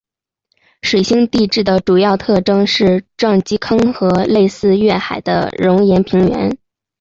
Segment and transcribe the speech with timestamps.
[0.81, 6.57] 水星地质的主要特征是撞击坑和类似月海的熔岩平原。